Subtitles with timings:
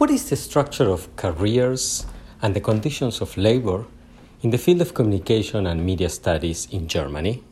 [0.00, 2.06] What is the structure of careers
[2.40, 3.84] and the conditions of labor
[4.40, 7.44] in the field of communication and media studies in Germany?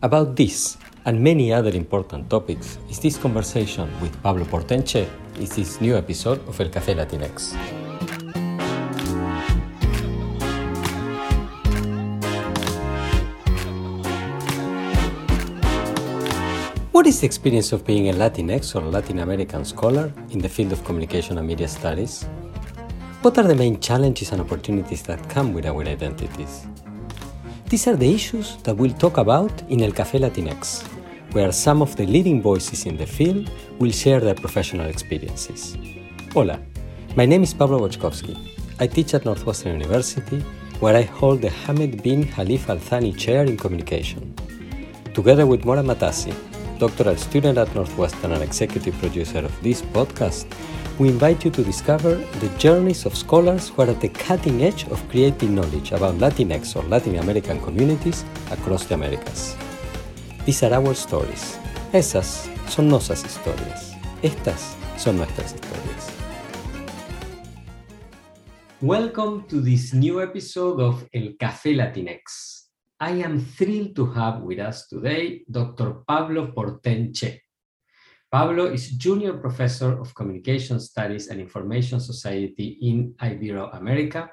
[0.00, 5.78] About this and many other important topics is this conversation with Pablo Porten-Cheé in this
[5.82, 7.85] new episode of El Café Latinx.
[16.96, 20.72] What is the experience of being a Latinx or Latin American scholar in the field
[20.72, 22.22] of communication and media studies?
[23.20, 26.66] What are the main challenges and opportunities that come with our identities?
[27.68, 30.86] These are the issues that we'll talk about in El Café Latinx,
[31.32, 35.76] where some of the leading voices in the field will share their professional experiences.
[36.32, 36.58] Hola,
[37.14, 38.38] my name is Pablo Boczkowski.
[38.80, 40.40] I teach at Northwestern University,
[40.80, 44.34] where I hold the Hamad bin Khalifa Al Thani Chair in Communication.
[45.12, 46.34] Together with Mora Matassi,
[46.78, 50.46] doctoral student at Northwestern and executive producer of this podcast,
[50.98, 54.84] we invite you to discover the journeys of scholars who are at the cutting edge
[54.88, 59.56] of creating knowledge about Latinx or Latin American communities across the Americas.
[60.44, 61.58] These are our stories.
[61.92, 63.94] Esas son nuestras historias.
[64.22, 66.12] Estas son nuestras historias.
[68.82, 72.55] Welcome to this new episode of El Café Latinx.
[72.98, 76.02] I am thrilled to have with us today Dr.
[76.08, 77.40] Pablo Porten-Cheé.
[78.32, 84.30] Pablo is Junior Professor of Communication Studies and Information Society in Ibero-America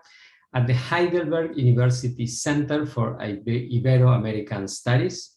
[0.53, 5.35] at the Heidelberg University Center for Ibero-American Studies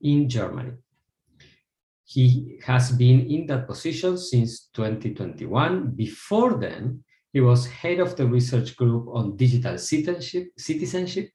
[0.00, 0.72] in Germany.
[2.04, 5.90] He has been in that position since 2021.
[5.90, 11.28] Before then, he was head of the research group on digital citizenship, citizenship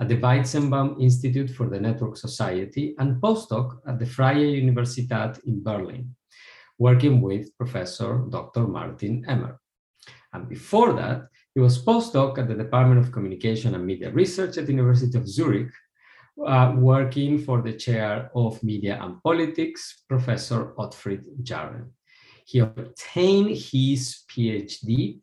[0.00, 5.62] at the Weizenbaum Institute for the Network Society and postdoc at the Freie Universität in
[5.62, 6.16] Berlin,
[6.78, 8.66] working with Professor Dr.
[8.66, 9.60] Martin Emmer.
[10.32, 14.66] And before that, he was postdoc at the Department of Communication and Media Research at
[14.66, 15.72] the University of Zurich,
[16.46, 21.90] uh, working for the chair of Media and Politics, Professor Otfried Jarren.
[22.46, 25.20] He obtained his PhD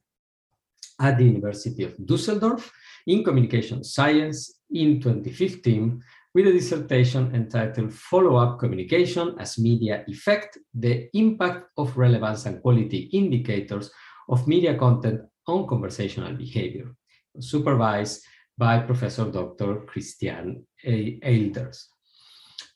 [0.99, 2.71] at the University of Dusseldorf
[3.07, 6.01] in Communication Science in 2015
[6.33, 13.09] with a dissertation entitled Follow-up Communication as Media Effect, the Impact of Relevance and Quality
[13.13, 13.89] Indicators
[14.29, 16.94] of Media Content on Conversational Behavior,
[17.39, 18.23] supervised
[18.57, 19.81] by Professor Dr.
[19.88, 21.85] Christian Eilders.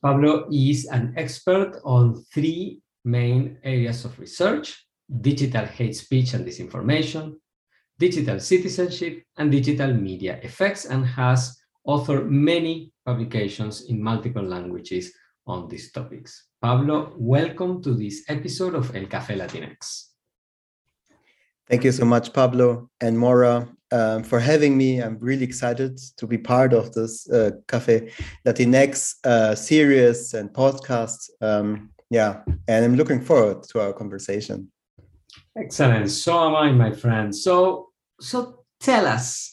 [0.02, 4.88] Pablo is an expert on three main areas of research,
[5.22, 7.36] digital hate speech and disinformation,
[8.00, 15.12] digital citizenship, and digital media effects, and has author many publications in multiple languages
[15.48, 16.48] on these topics.
[16.62, 20.08] Pablo, welcome to this episode of El Café Latinx.
[21.68, 25.02] Thank you so much, Pablo and Mora, um, for having me.
[25.02, 28.12] I'm really excited to be part of this uh, Café
[28.46, 31.30] Latinx uh, series and podcast.
[31.40, 34.70] Um, yeah, and I'm looking forward to our conversation.
[35.58, 36.12] Excellent.
[36.12, 37.34] So am I, my friend.
[37.34, 39.51] So, so tell us,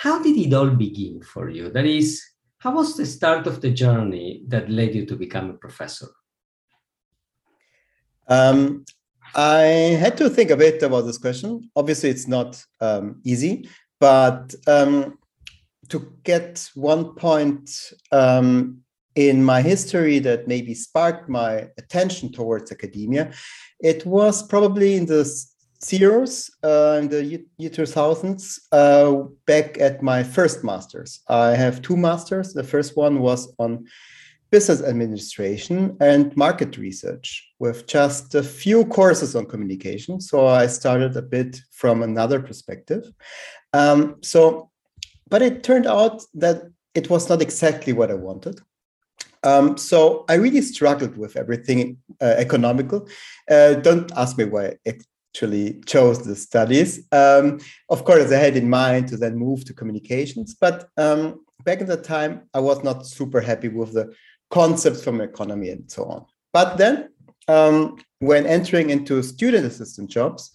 [0.00, 1.68] how did it all begin for you?
[1.68, 2.24] That is,
[2.56, 6.06] how was the start of the journey that led you to become a professor?
[8.26, 8.86] Um,
[9.34, 9.60] I
[10.00, 11.70] had to think a bit about this question.
[11.76, 13.68] Obviously, it's not um, easy,
[13.98, 15.18] but um,
[15.90, 18.78] to get one point um,
[19.16, 23.32] in my history that maybe sparked my attention towards academia,
[23.80, 25.26] it was probably in the
[25.82, 31.20] zeros uh, in the year 2000s uh, back at my first master's.
[31.28, 32.52] I have two masters.
[32.52, 33.86] The first one was on
[34.50, 40.20] business administration and market research with just a few courses on communication.
[40.20, 43.12] So I started a bit from another perspective.
[43.72, 44.70] Um, so,
[45.28, 46.64] but it turned out that
[46.94, 48.60] it was not exactly what I wanted.
[49.42, 53.08] Um, so I really struggled with everything uh, economical.
[53.50, 54.76] Uh, don't ask me why
[55.30, 57.06] actually chose the studies.
[57.12, 61.80] Um, of course, I had in mind to then move to communications, but um, back
[61.80, 64.12] in the time, I was not super happy with the
[64.50, 66.26] concepts from economy and so on.
[66.52, 67.10] But then,
[67.46, 70.50] um, when entering into student assistant jobs,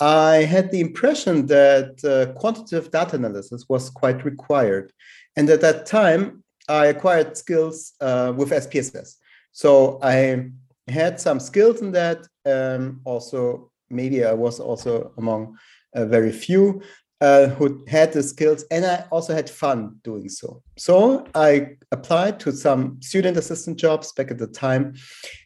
[0.00, 4.92] I had the impression that uh, quantitative data analysis was quite required.
[5.36, 9.14] And at that time, I acquired skills uh, with SPSS.
[9.52, 10.50] So I
[10.86, 15.56] had some skills in that, um, also maybe I was also among
[15.94, 16.82] uh, very few
[17.20, 20.62] uh, who had the skills, and I also had fun doing so.
[20.76, 24.94] So I applied to some student assistant jobs back at the time,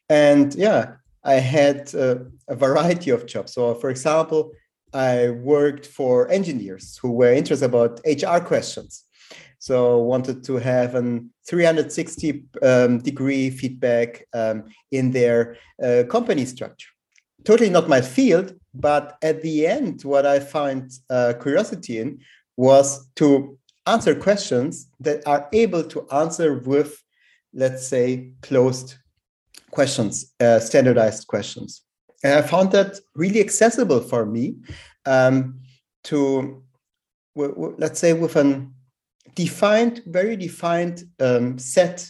[0.09, 0.95] and yeah,
[1.25, 2.17] I had uh,
[2.49, 3.55] a variety of jobs.
[3.55, 4.53] So, for example,
[4.93, 9.05] I worked for engineers who were interested about HR questions.
[9.59, 16.89] So wanted to have a 360 um, degree feedback um, in their uh, company structure.
[17.45, 22.21] Totally not my field, but at the end, what I find uh, curiosity in
[22.57, 27.03] was to answer questions that are able to answer with,
[27.53, 28.95] let's say, closed
[29.71, 31.83] questions, uh, standardized questions.
[32.23, 34.57] And I found that really accessible for me
[35.07, 35.61] um,
[36.05, 36.63] to,
[37.35, 38.73] let's say, with an
[39.35, 42.09] defined, very defined um, set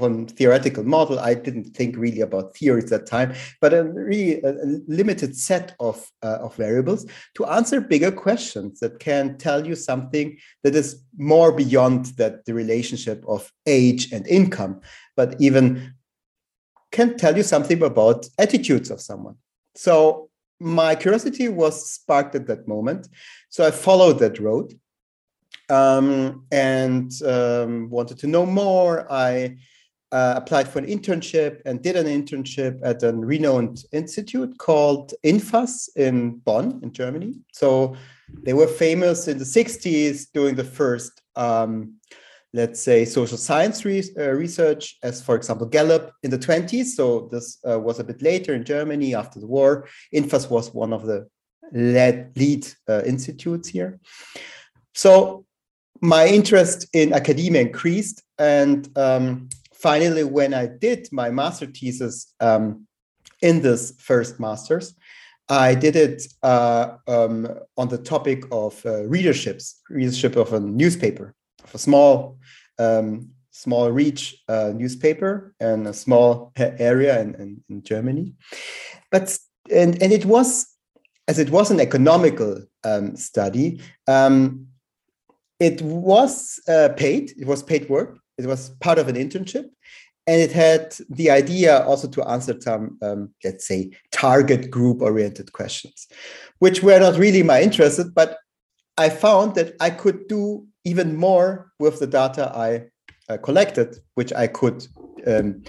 [0.00, 1.18] a theoretical model.
[1.18, 4.52] I didn't think really about theories at that time, but a really a
[4.86, 10.38] limited set of, uh, of variables to answer bigger questions that can tell you something
[10.62, 14.80] that is more beyond that the relationship of age and income,
[15.16, 15.94] but even
[16.90, 19.36] can tell you something about attitudes of someone.
[19.74, 20.30] So
[20.60, 23.08] my curiosity was sparked at that moment.
[23.50, 24.78] So I followed that road
[25.68, 29.10] um, and um, wanted to know more.
[29.10, 29.56] I
[30.12, 35.88] uh, applied for an internship and did an internship at a renowned institute called INFAS
[35.96, 37.34] in Bonn, in Germany.
[37.52, 37.96] So
[38.44, 41.94] they were famous in the 60s doing the first, um,
[42.52, 46.86] let's say, social science re- uh, research, as for example, Gallup in the 20s.
[46.86, 49.88] So this uh, was a bit later in Germany after the war.
[50.14, 51.26] INFAS was one of the
[51.72, 53.98] lead, lead uh, institutes here.
[54.94, 55.46] So
[56.02, 58.22] my interest in academia increased.
[58.38, 59.48] And um,
[59.82, 62.86] finally, when I did my master thesis um,
[63.42, 64.94] in this first master's,
[65.48, 71.34] I did it uh, um, on the topic of uh, readerships, readership of a newspaper,
[71.64, 72.38] of a small,
[72.78, 78.34] um, small reach uh, newspaper in a small area in, in, in, Germany.
[79.10, 79.36] But
[79.70, 80.66] and and it was
[81.28, 83.80] as it was an economical um, study.
[84.06, 84.68] Um,
[85.60, 87.32] it was uh, paid.
[87.38, 88.21] It was paid work.
[88.38, 89.66] It was part of an internship,
[90.26, 96.08] and it had the idea also to answer some, um, let's say, target group-oriented questions,
[96.58, 98.00] which were not really my interest.
[98.14, 98.38] But
[98.96, 102.84] I found that I could do even more with the data I
[103.28, 104.86] uh, collected, which I could
[105.26, 105.62] um,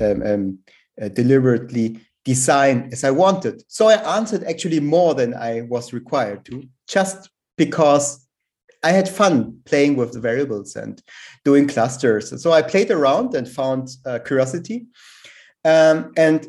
[0.00, 0.58] um, um
[1.00, 3.62] uh, deliberately design as I wanted.
[3.68, 8.25] So I answered actually more than I was required to, just because
[8.88, 9.34] I had fun
[9.70, 10.94] playing with the variables and
[11.44, 12.26] doing clusters.
[12.42, 14.78] So I played around and found uh, curiosity.
[15.64, 16.40] Um, and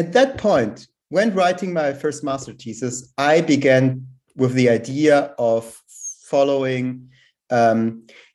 [0.00, 0.76] at that point,
[1.10, 5.62] when writing my first master thesis, I began with the idea of
[6.32, 7.10] following,
[7.50, 7.80] um,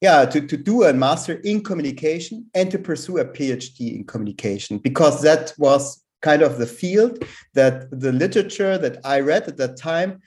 [0.05, 4.77] yeah, to, to do a master in communication and to pursue a PhD in communication,
[4.77, 7.13] because that was kind of the field
[7.55, 10.21] that the literature that I read at that time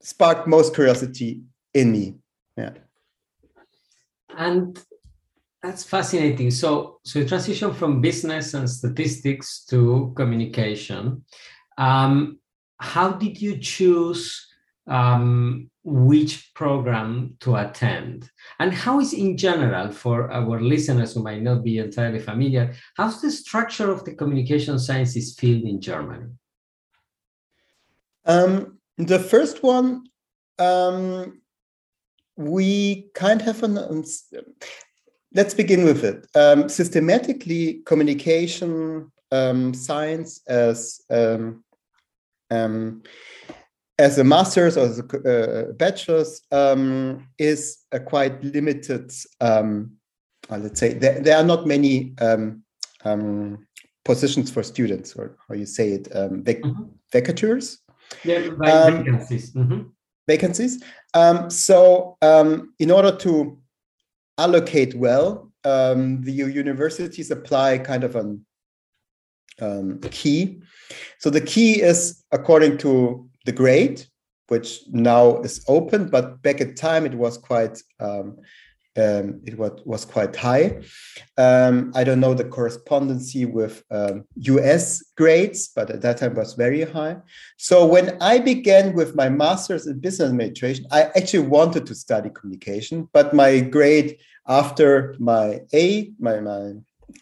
[0.00, 1.42] sparked most curiosity
[1.74, 2.14] in me
[2.56, 2.72] yeah.
[4.36, 4.78] And
[5.62, 6.50] that's fascinating.
[6.50, 11.24] So so you transition from business and statistics to communication
[11.78, 12.38] um,
[12.78, 14.48] how did you choose
[14.88, 18.28] um, which program to attend?
[18.58, 23.20] And how is in general for our listeners who might not be entirely familiar how's
[23.22, 26.26] the structure of the communication sciences field in germany?
[28.24, 30.04] Um, the first one
[30.58, 31.41] um,
[32.36, 34.04] we kind of an um,
[35.34, 36.26] let's begin with it.
[36.34, 41.64] Um, systematically communication um, science as um,
[42.50, 43.02] um,
[43.98, 49.12] as a master's or as a uh, bachelor's um, is a quite limited
[50.50, 52.14] uh, let's say there, there, are not many
[54.04, 56.08] positions for students or how you say it
[56.42, 56.82] vac- mm-hmm.
[57.12, 57.78] vacatures
[58.24, 59.52] yeah, vacancies.
[59.52, 59.82] Mm-hmm
[60.26, 60.82] vacancies.
[61.14, 63.58] Um, so um, in order to
[64.38, 68.36] allocate well, um, the universities apply kind of a
[69.60, 70.60] um, key.
[71.18, 74.04] So the key is according to the grade,
[74.48, 77.82] which now is open, but back at time it was quite
[78.96, 80.82] um, it was, was quite high.
[81.38, 86.54] Um, I don't know the correspondency with um, US grades, but at that time was
[86.54, 87.16] very high.
[87.56, 92.30] So when I began with my master's in business administration, I actually wanted to study
[92.30, 96.72] communication, but my grade after my A, my, my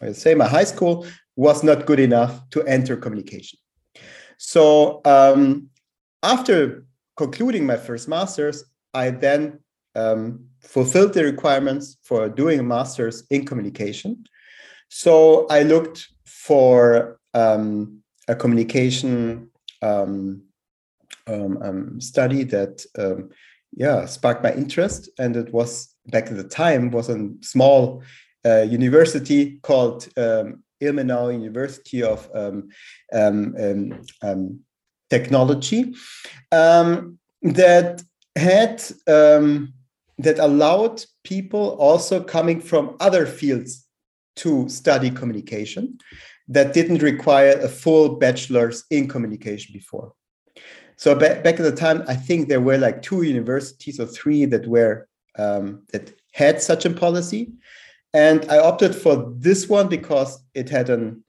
[0.01, 3.59] I say my high school was not good enough to enter communication.
[4.37, 5.69] So um,
[6.23, 6.85] after
[7.17, 8.63] concluding my first master's,
[8.93, 9.59] I then
[9.95, 14.25] um, fulfilled the requirements for doing a master's in communication.
[14.89, 19.49] So I looked for um, a communication
[19.81, 20.43] um,
[21.27, 23.29] um, um, study that um,
[23.73, 28.03] yeah sparked my interest, and it was back at the time was a small
[28.45, 32.69] uh, university called um, Ilmenau University of um,
[33.13, 34.59] um,
[35.09, 35.93] Technology
[36.51, 38.03] that
[38.35, 38.83] had
[40.17, 43.87] that allowed people also coming from other fields
[44.37, 45.97] to study communication
[46.47, 50.13] that didn't require a full bachelor's in communication before.
[50.97, 54.45] So back, back at the time, I think there were like two universities or three
[54.45, 57.53] that were um, that had such a policy,
[58.13, 61.23] and I opted for this one because it had an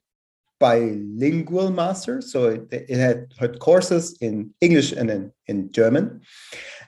[0.59, 6.21] bilingual master, so it, it had, had courses in English and in, in German,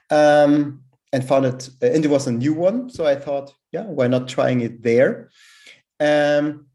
[0.09, 0.81] um,
[1.15, 2.89] and found it and it was a new one.
[2.89, 5.29] So I thought, yeah, why not trying it there?
[6.01, 6.67] Um,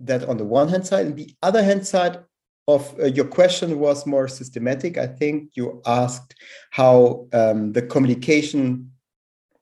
[0.00, 2.20] that on the one hand side, and the other hand side
[2.66, 4.96] of uh, your question was more systematic.
[4.96, 6.34] I think you asked
[6.70, 8.90] how um, the communication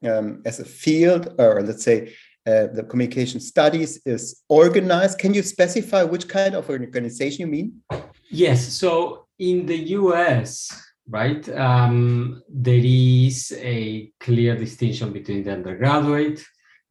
[0.09, 2.14] um, as a field, or let's say
[2.47, 5.19] uh, the communication studies, is organized.
[5.19, 7.83] Can you specify which kind of organization you mean?
[8.30, 8.73] Yes.
[8.75, 10.71] So in the US,
[11.10, 16.44] right, um, there is a clear distinction between the undergraduate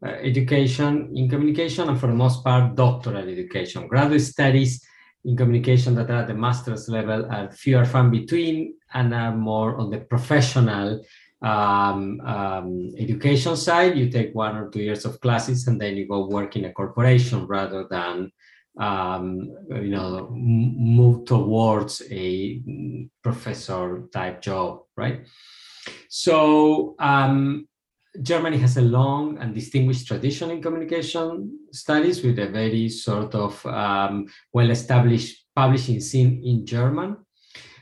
[0.06, 3.88] uh, education in communication and for the most part doctoral education.
[3.88, 4.86] Graduate studies
[5.26, 9.78] in communication that are at the master's level are fewer far between and are more
[9.78, 11.04] on the professional
[11.42, 13.98] um, um, education side.
[13.98, 16.74] You take one or two years of classes and then you go work in a
[16.74, 18.32] corporation rather than
[18.80, 22.62] um, you know move towards a
[23.22, 25.26] professor type job, right?
[26.10, 27.68] So um,
[28.22, 33.64] Germany has a long and distinguished tradition in communication studies with a very sort of
[33.66, 37.18] um, well-established publishing scene in German.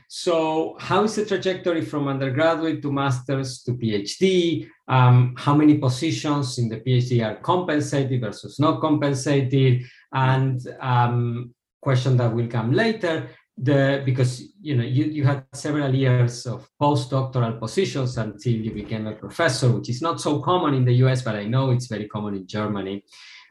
[0.08, 4.68] So how is the trajectory from undergraduate to master's to PhD?
[4.88, 9.82] Um, how many positions in the PhD are compensated versus not compensated?
[10.12, 13.28] And um, question that will come later,
[13.60, 19.06] the because you know you, you had several years of postdoctoral positions until you became
[19.06, 22.06] a professor which is not so common in the us but i know it's very
[22.06, 23.02] common in germany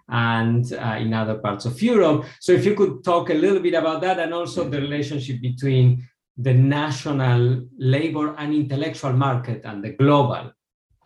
[0.09, 3.73] and uh, in other parts of europe so if you could talk a little bit
[3.73, 9.91] about that and also the relationship between the national labor and intellectual market and the
[9.91, 10.51] global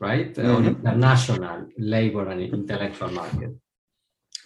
[0.01, 0.49] right mm-hmm.
[0.49, 3.51] or international labor and intellectual market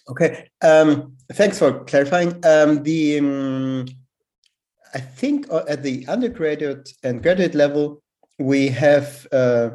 [0.09, 0.89] okay um,
[1.33, 3.85] thanks for clarifying um, the um,
[4.95, 8.01] I think uh, at the undergraduate and graduate level,
[8.39, 9.71] we have uh,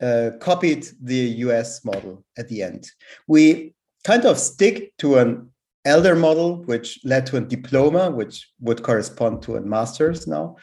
[0.00, 2.90] uh, copied the US model at the end.
[3.26, 5.50] We kind of stick to an
[5.84, 10.56] elder model, which led to a diploma, which would correspond to a master's now,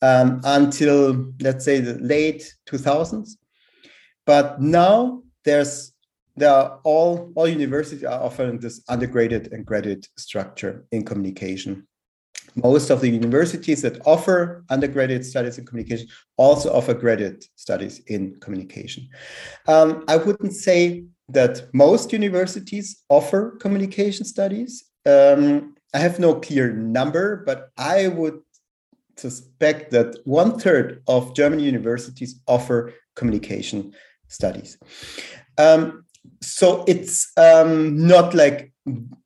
[0.00, 3.30] um, until let's say the late 2000s.
[4.26, 5.92] But now there's
[6.36, 11.86] there are all all universities are offering this undergraduate and graduate structure in communication
[12.56, 18.38] most of the universities that offer undergraduate studies in communication also offer graduate studies in
[18.40, 19.08] communication.
[19.66, 24.84] Um, I wouldn't say that most universities offer communication studies.
[25.06, 28.40] Um, I have no clear number, but I would
[29.16, 33.94] suspect that one third of German universities offer communication
[34.28, 34.78] studies.
[35.58, 36.04] Um,
[36.40, 38.72] so it's um, not like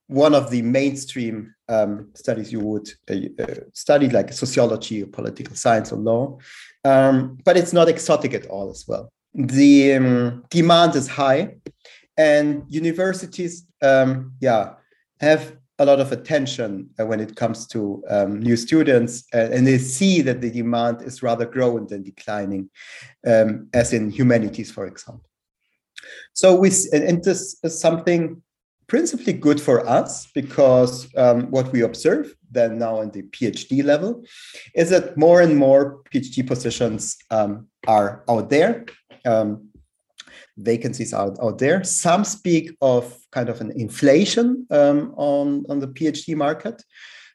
[0.06, 5.54] one of the mainstream um, studies you would uh, uh, study, like sociology or political
[5.54, 6.38] science or law.
[6.84, 9.12] Um, but it's not exotic at all as well.
[9.34, 11.56] The um, demand is high,
[12.16, 14.74] and universities, um, yeah,
[15.20, 19.66] have a lot of attention uh, when it comes to um, new students, uh, and
[19.66, 22.68] they see that the demand is rather growing than declining,
[23.26, 25.28] um, as in humanities, for example.
[26.32, 28.42] So we, and this is something
[28.88, 34.24] principally good for us because um, what we observe then now in the PhD level
[34.74, 38.86] is that more and more PhD positions um, are out there.
[39.26, 39.67] Um,
[40.58, 41.82] vacancies out, out there.
[41.84, 46.82] Some speak of kind of an inflation um, on, on the PhD market.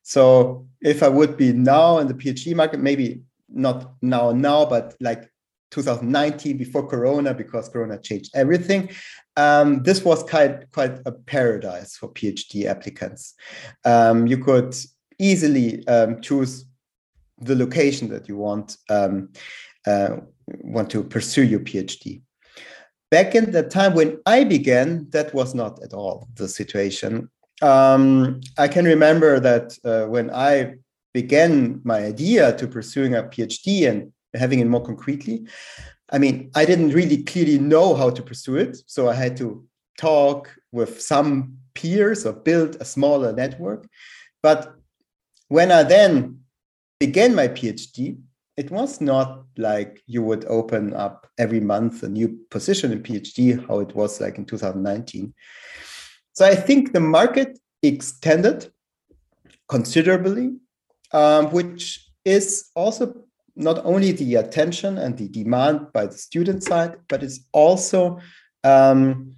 [0.04, 4.96] So if I would be now in the PhD market, maybe not now, now, but
[5.00, 5.30] like
[5.72, 8.90] 2019 before Corona, because Corona changed everything.
[9.38, 13.34] Um, this was quite quite a paradise for PhD applicants.
[13.84, 14.76] Um, you could
[15.18, 16.66] easily um, choose
[17.40, 19.30] the location that you want um,
[19.88, 22.22] uh, want to pursue your PhD.
[23.14, 27.30] Back in the time when I began, that was not at all the situation.
[27.62, 30.78] Um, I can remember that uh, when I
[31.14, 35.46] began my idea to pursuing a PhD and having it more concretely,
[36.12, 38.78] I mean, I didn't really clearly know how to pursue it.
[38.88, 39.64] So I had to
[40.00, 43.88] talk with some peers or build a smaller network.
[44.42, 44.74] But
[45.50, 46.40] when I then
[47.00, 48.18] began my PhD,
[48.56, 53.68] it was not like you would open up every month a new position in PhD,
[53.68, 55.34] how it was like in 2019.
[56.34, 58.72] So I think the market extended
[59.68, 60.54] considerably,
[61.12, 63.24] um, which is also
[63.56, 68.20] not only the attention and the demand by the student side, but it's also
[68.64, 69.36] um,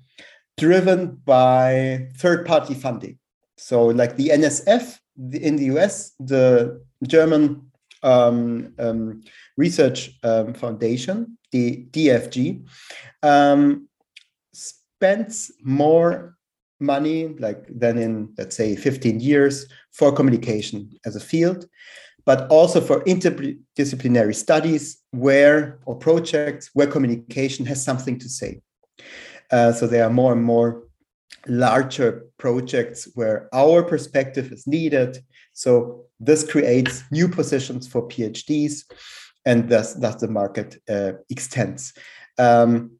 [0.57, 3.17] driven by third party funding.
[3.57, 4.99] So, like the NSF
[5.31, 7.71] in the US, the German
[8.05, 9.23] um, um,
[9.57, 12.65] Research um, Foundation, the DFG,
[13.23, 13.89] um,
[14.53, 16.37] spends more
[16.79, 21.65] money like than in let's say 15 years for communication as a field
[22.25, 28.61] but also for interdisciplinary studies where or projects where communication has something to say.
[29.51, 30.83] Uh, so there are more and more
[31.47, 35.19] larger projects where our perspective is needed
[35.53, 38.83] so this creates new positions for phds
[39.45, 41.93] and thus, thus the market uh, extends
[42.37, 42.91] um,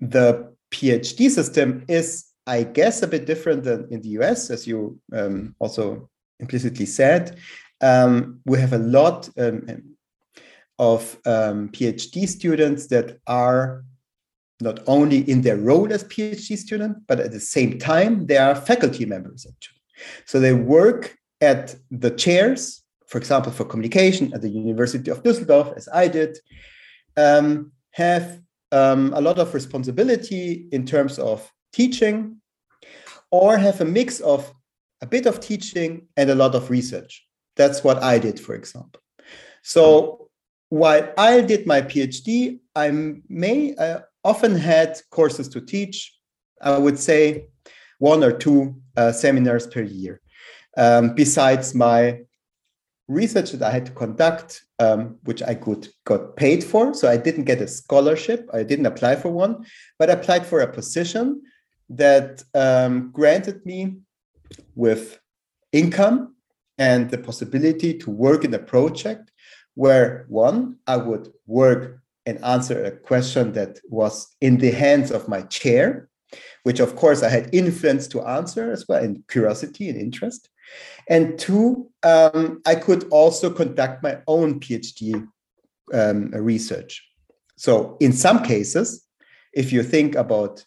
[0.00, 4.98] the phd system is I guess a bit different than in the US, as you
[5.12, 7.38] um, also implicitly said.
[7.80, 9.96] Um, we have a lot um,
[10.78, 13.84] of um, PhD students that are
[14.64, 18.54] not only in their role as PhD student, but at the same time, they are
[18.70, 19.80] faculty members actually.
[20.24, 25.76] So they work at the chairs, for example, for communication at the University of Düsseldorf,
[25.76, 26.32] as I did,
[27.16, 28.40] um, have
[28.72, 31.38] um, a lot of responsibility in terms of
[31.72, 32.40] teaching
[33.30, 34.52] or have a mix of
[35.00, 37.12] a bit of teaching and a lot of research.
[37.56, 39.00] That's what I did, for example.
[39.62, 40.28] So
[40.70, 42.90] while I did my PhD, I
[43.28, 46.12] may I often had courses to teach.
[46.60, 47.48] I would say
[47.98, 50.20] one or two uh, seminars per year.
[50.76, 52.20] Um, besides my
[53.08, 56.94] research that I had to conduct, um, which I could got paid for.
[56.94, 58.48] So I didn't get a scholarship.
[58.52, 59.66] I didn't apply for one,
[59.98, 61.42] but I applied for a position
[61.90, 63.98] that um, granted me
[64.74, 65.20] with
[65.72, 66.34] income
[66.78, 69.30] and the possibility to work in a project
[69.74, 75.28] where one, I would work and answer a question that was in the hands of
[75.28, 76.08] my chair,
[76.62, 80.48] which of course I had influence to answer as well, and curiosity and interest.
[81.08, 85.26] And two, um, I could also conduct my own PhD
[85.92, 87.06] um, research.
[87.56, 89.04] So in some cases,
[89.52, 90.64] if you think about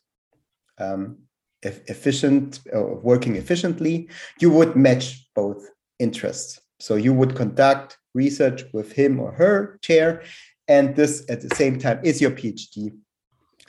[0.77, 1.17] um,
[1.63, 6.61] efficient uh, working efficiently, you would match both interests.
[6.79, 10.23] So you would conduct research with him or her chair,
[10.67, 12.93] and this at the same time is your PhD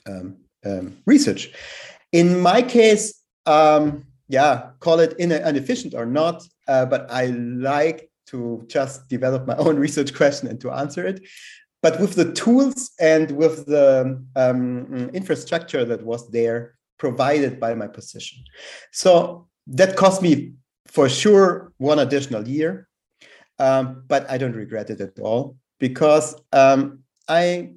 [0.06, 1.52] um, um, research.
[2.12, 8.64] In my case, um, yeah, call it inefficient or not, uh, but I like to
[8.68, 11.26] just develop my own research question and to answer it.
[11.80, 17.86] But with the tools and with the um, infrastructure that was there provided by my
[17.86, 18.42] position.
[18.92, 20.54] So that cost me
[20.86, 22.88] for sure one additional year,
[23.60, 27.72] um, but I don't regret it at all because um, I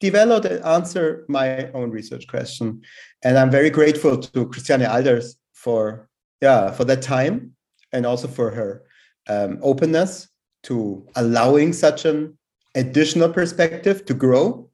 [0.00, 2.82] developed and answered my own research question,
[3.24, 6.08] and I'm very grateful to Christiane Eilders for
[6.40, 7.52] yeah for that time
[7.92, 8.82] and also for her
[9.28, 10.28] um, openness
[10.64, 12.36] to allowing such an
[12.74, 14.68] additional perspective to grow.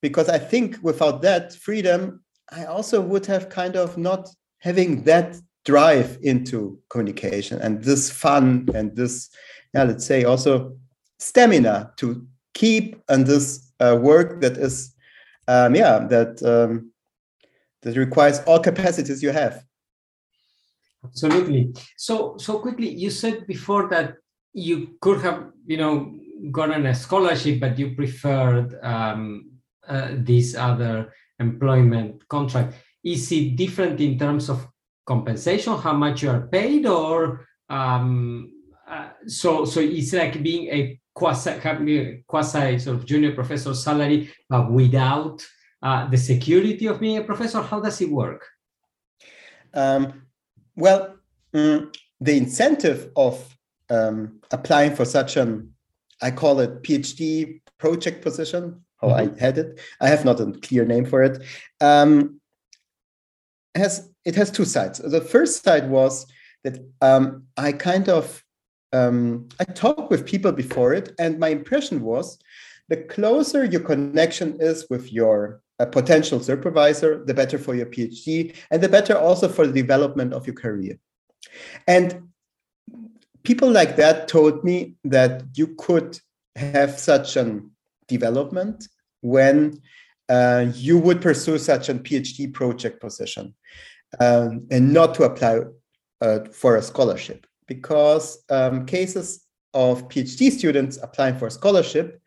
[0.00, 5.36] Because i think without that freedom I also would have kind of not having that
[5.64, 9.30] drive into communication and this fun and this,
[9.74, 10.76] yeah, let's say also
[11.22, 14.94] stamina to keep on this uh, work that is,
[15.48, 16.90] um, yeah, that um,
[17.82, 19.64] that requires all capacities you have.
[21.04, 21.74] Absolutely.
[21.96, 24.14] So, so quickly, you said before that
[24.52, 26.14] you could have, you know,
[26.50, 29.50] gotten a scholarship, but you preferred um,
[29.88, 32.74] uh, these other employment contract.
[33.02, 34.68] Is it different in terms of
[35.06, 38.52] compensation, how much you are paid, or um,
[38.86, 44.70] uh, so so it's like being a quasi quasi sort of junior professor salary, but
[44.70, 45.46] without
[45.82, 47.60] uh, the security of being a professor?
[47.60, 48.46] How does it work?
[49.74, 50.22] Um,
[50.76, 51.16] well,
[51.54, 53.56] mm, the incentive of
[53.90, 55.72] um, applying for such an,
[56.20, 59.34] I call it PhD project position, how mm-hmm.
[59.36, 59.80] I had it.
[60.00, 61.42] I have not a clear name for it.
[61.80, 62.40] Um,
[63.74, 64.98] has it has two sides.
[64.98, 66.26] The first side was
[66.62, 68.41] that um, I kind of
[68.92, 72.38] um, I talked with people before it, and my impression was
[72.88, 78.54] the closer your connection is with your uh, potential supervisor, the better for your PhD,
[78.70, 80.98] and the better also for the development of your career.
[81.86, 82.28] And
[83.42, 86.18] people like that told me that you could
[86.56, 87.70] have such an
[88.08, 88.88] development
[89.22, 89.80] when
[90.28, 93.54] uh, you would pursue such a PhD project position
[94.20, 95.60] um, and not to apply
[96.20, 102.20] uh, for a scholarship because um, cases of PhD students applying for a scholarship,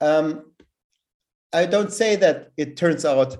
[0.00, 0.26] um,
[1.52, 3.36] I don't say that it turns out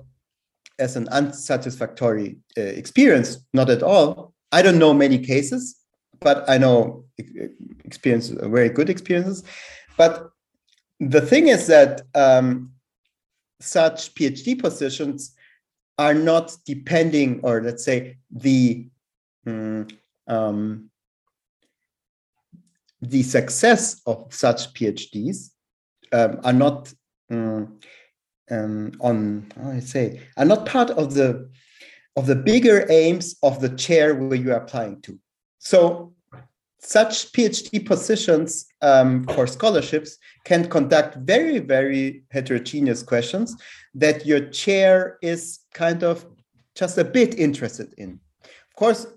[0.77, 4.33] as an unsatisfactory uh, experience, not at all.
[4.51, 5.75] I don't know many cases,
[6.19, 7.05] but I know
[7.83, 9.43] experience very good experiences.
[9.97, 10.29] But
[10.99, 12.71] the thing is that um,
[13.59, 15.35] such PhD positions
[15.97, 18.87] are not depending, or let's say the
[19.47, 19.91] mm,
[20.27, 20.89] um,
[23.09, 25.51] the success of such PhDs
[26.11, 26.93] um, are not
[27.29, 27.79] um,
[28.51, 31.49] um, on I say are not part of the
[32.15, 35.19] of the bigger aims of the chair where you are applying to.
[35.59, 36.13] So
[36.79, 43.55] such PhD positions um, for scholarships can conduct very, very heterogeneous questions
[43.95, 46.25] that your chair is kind of
[46.75, 48.19] just a bit interested in.
[48.43, 49.07] Of course,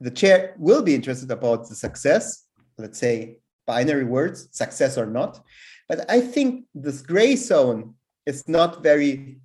[0.00, 2.44] the chair will be interested about the success,
[2.78, 5.40] let's say binary words, success or not.
[5.88, 7.94] But I think this gray zone
[8.26, 9.40] is not very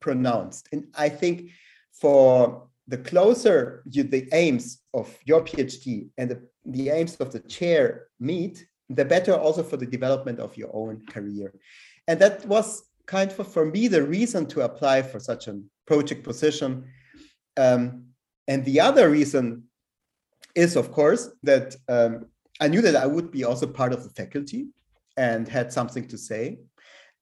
[0.00, 0.68] pronounced.
[0.72, 1.50] And I think
[1.92, 7.40] for the closer you, the aims of your PhD and the, the aims of the
[7.40, 11.52] chair meet, the better also for the development of your own career.
[12.06, 16.22] And that was kind of for me the reason to apply for such a project
[16.22, 16.84] position.
[17.56, 18.06] Um,
[18.48, 19.64] and the other reason
[20.54, 22.26] is, of course, that um,
[22.60, 24.68] I knew that I would be also part of the faculty
[25.16, 26.58] and had something to say.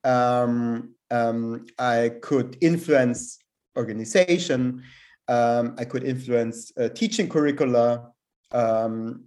[0.05, 3.39] Um, um I could influence
[3.77, 4.83] organization
[5.29, 8.11] um, I could influence uh, teaching curricula.
[8.53, 9.25] Um,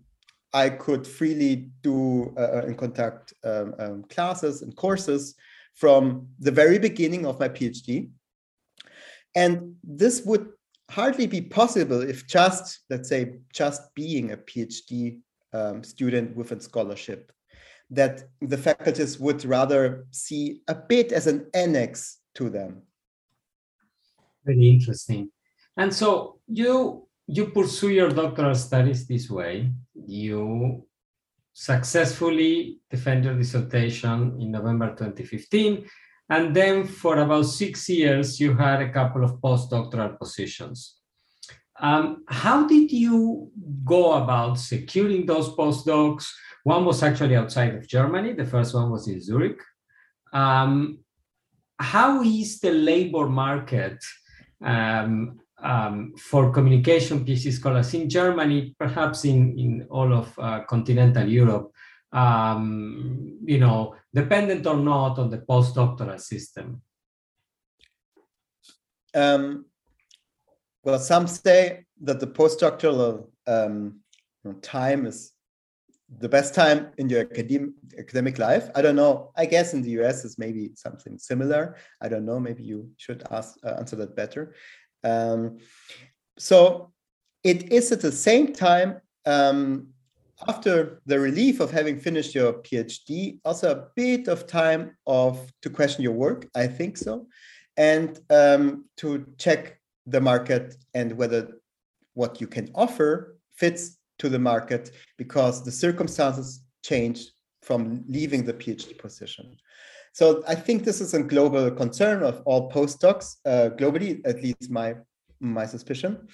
[0.53, 5.35] I could freely do uh, uh, and conduct um, um, classes and courses
[5.73, 8.09] from the very beginning of my PhD.
[9.35, 10.49] And this would
[10.89, 15.19] hardly be possible if just, let's say, just being a PhD
[15.53, 17.31] um, student with a scholarship,
[17.89, 22.81] that the faculties would rather see a bit as an annex to them.
[24.45, 25.29] Very interesting.
[25.75, 29.71] And so you you pursue your doctoral studies this way.
[29.93, 30.85] You
[31.53, 35.85] successfully defend your dissertation in November 2015.
[36.29, 40.96] And then for about six years, you had a couple of postdoctoral positions.
[41.79, 43.51] Um, how did you
[43.83, 46.25] go about securing those postdocs?
[46.63, 49.61] One was actually outside of Germany, the first one was in Zurich.
[50.33, 50.99] Um,
[51.79, 54.03] how is the labor market
[54.63, 61.27] um, um, for communication PhD scholars in Germany, perhaps in, in all of uh, continental
[61.27, 61.71] Europe,
[62.11, 66.81] um, you know, dependent or not on the postdoctoral system?
[69.13, 69.66] Um,
[70.87, 73.99] well, some say that the postdoctoral um,
[74.61, 75.33] time is
[76.19, 78.69] the best time in your academic academic life.
[78.73, 79.33] I don't know.
[79.35, 81.75] I guess in the US is maybe something similar.
[81.99, 82.39] I don't know.
[82.39, 84.55] Maybe you should ask uh, answer that better.
[85.03, 85.57] Um,
[86.37, 86.93] so
[87.43, 89.89] it is at the same time, um,
[90.47, 95.69] after the relief of having finished your PhD, also a bit of time of to
[95.69, 96.47] question your work.
[96.55, 97.27] I think so,
[97.75, 101.59] and um, to check the market and whether
[102.13, 107.27] what you can offer fits to the market because the circumstances change
[107.61, 109.55] from leaving the PhD position.
[110.13, 114.71] So I think this is a global concern of all postdocs uh, globally, at least
[114.71, 114.95] my
[115.39, 116.27] my suspicion.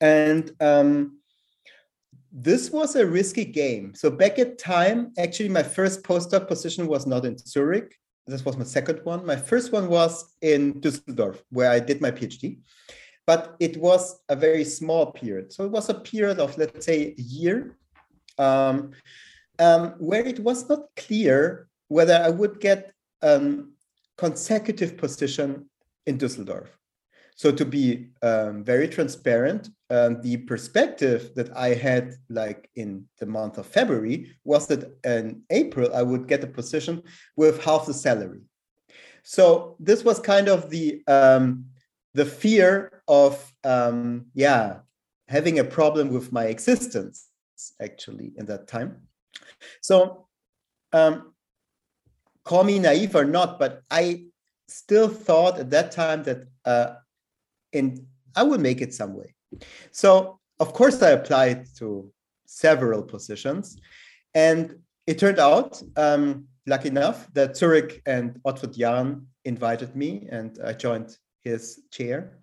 [0.00, 1.18] And um,
[2.30, 3.94] this was a risky game.
[3.94, 7.96] So back at time, actually, my first postdoc position was not in Zurich.
[8.26, 9.26] This was my second one.
[9.26, 12.58] My first one was in Düsseldorf, where I did my PhD.
[13.26, 15.52] But it was a very small period.
[15.52, 17.76] So it was a period of, let's say, a year,
[18.38, 18.92] um,
[19.58, 23.40] um, where it was not clear whether I would get a
[24.16, 25.70] consecutive position
[26.06, 26.68] in Düsseldorf.
[27.36, 33.26] So to be um, very transparent, um, the perspective that I had like in the
[33.26, 37.02] month of February was that in April I would get a position
[37.36, 38.42] with half the salary.
[39.22, 41.66] So this was kind of the um,
[42.14, 44.80] the fear of um, yeah
[45.28, 47.28] having a problem with my existence
[47.80, 48.90] actually in that time
[49.80, 50.26] So,
[50.92, 51.34] um,
[52.44, 54.26] call me naive or not, but I
[54.68, 56.94] still thought at that time that uh,
[57.72, 59.34] in I would make it some way.
[59.90, 62.12] So, of course, I applied to
[62.46, 63.76] several positions,
[64.34, 70.58] and it turned out, um, lucky enough, that Zurich and Otfried Jarren invited me, and
[70.64, 72.38] I joined his chair.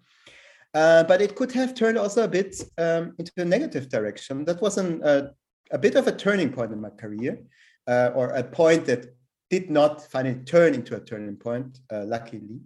[0.74, 4.45] Uh, but it could have turned also a bit um, into a negative direction.
[4.45, 5.32] That was an, uh,
[5.71, 7.39] a bit of a turning point in my career,
[7.88, 9.13] uh, or a point that
[9.50, 12.62] did not finally turn into a turning point, uh, luckily,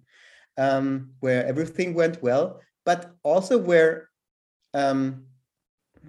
[0.58, 4.10] um, where everything went well, but also where,
[4.75, 5.23] um,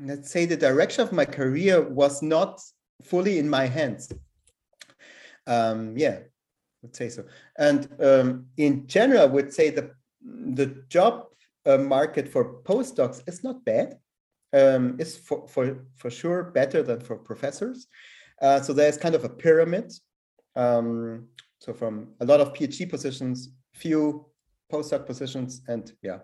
[0.03, 2.61] let's say, the direction of my career was not
[3.03, 4.13] fully in my hands.
[5.47, 6.19] Um, yeah,
[6.83, 7.25] would say so.
[7.59, 9.91] And um, in general, I would say the
[10.55, 11.27] the job
[11.65, 13.97] uh, market for postdocs is not bad.
[14.53, 17.87] Um, it's for, for, for sure better than for professors.
[18.41, 19.93] Uh, so there's kind of a pyramid.
[20.57, 21.29] Um,
[21.61, 24.27] so from a lot of PhD positions, few
[24.73, 26.19] postdoc positions, and yeah,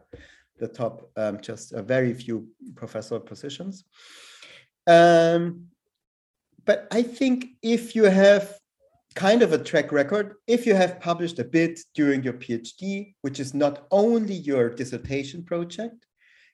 [0.62, 2.36] the top um, just a very few
[2.76, 3.84] professor positions.
[4.86, 5.66] Um,
[6.64, 8.44] but I think if you have
[9.14, 13.38] kind of a track record if you have published a bit during your PhD, which
[13.40, 16.06] is not only your dissertation project,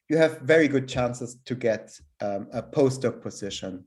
[0.08, 1.84] you have very good chances to get
[2.20, 3.86] um, a postdoc position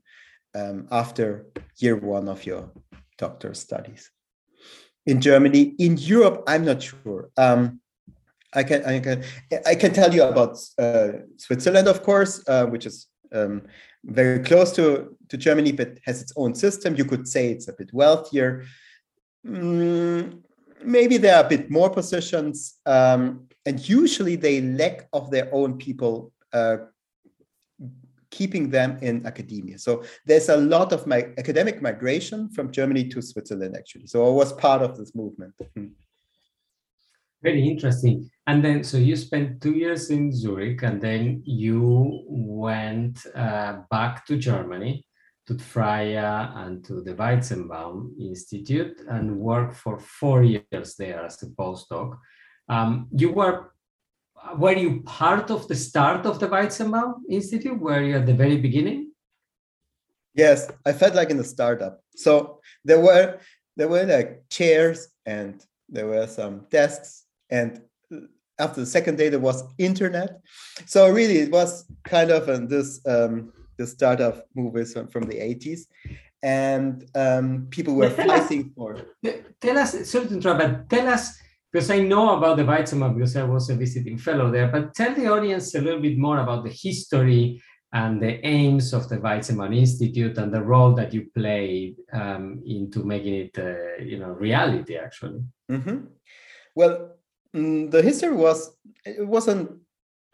[0.54, 1.46] um, after
[1.78, 2.70] year one of your
[3.18, 4.10] doctoral studies.
[5.04, 7.30] In Germany, in Europe, I'm not sure.
[7.36, 7.80] Um,
[8.54, 9.24] I can I can
[9.66, 13.62] I can tell you about uh, Switzerland, of course, uh, which is um,
[14.04, 16.94] very close to, to Germany, but has its own system.
[16.96, 18.64] You could say it's a bit wealthier.
[19.46, 20.42] Mm,
[20.84, 25.78] maybe there are a bit more positions, um, and usually they lack of their own
[25.78, 26.76] people uh,
[28.30, 29.78] keeping them in academia.
[29.78, 34.06] So there's a lot of my academic migration from Germany to Switzerland, actually.
[34.06, 35.54] So I was part of this movement.
[37.42, 38.30] Very interesting.
[38.46, 44.24] And then, so you spent two years in Zurich, and then you went uh, back
[44.26, 45.04] to Germany,
[45.46, 51.46] to Freie and to the Weizenbaum Institute, and worked for four years there as a
[51.46, 52.16] postdoc.
[52.68, 53.72] Um, you were,
[54.56, 57.78] were you part of the start of the Weizenbaum Institute?
[57.80, 59.12] Were you at the very beginning?
[60.34, 62.00] Yes, I felt like in a startup.
[62.16, 63.38] So there were
[63.76, 67.21] there were like chairs and there were some desks
[67.52, 67.80] and
[68.58, 70.40] after the second day there was internet
[70.86, 71.70] so really it was
[72.04, 75.82] kind of in this um the startup movies from, from the 80s
[76.42, 78.88] and um, people were fighting us, for
[79.60, 81.24] tell us sorry to interrupt but tell us
[81.72, 85.14] because I know about the Weizenbaum because I was a visiting fellow there, but tell
[85.14, 87.62] the audience a little bit more about the history
[87.94, 93.04] and the aims of the Weizenbaum Institute and the role that you played um, into
[93.04, 95.40] making it, uh, you know, reality actually.
[95.70, 96.06] Mm-hmm.
[96.74, 97.16] Well,
[97.52, 99.68] the history was it was a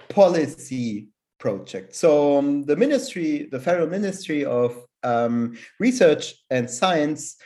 [0.09, 1.95] policy project.
[1.95, 7.37] So um, the ministry, the federal ministry of um, research and science,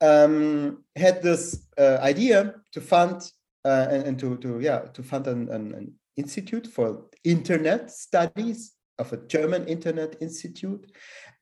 [0.00, 3.22] um, had this uh, idea to fund
[3.64, 8.72] uh, and, and, to, to yeah to fund an, an, an, institute for internet studies
[8.98, 10.90] of a German internet institute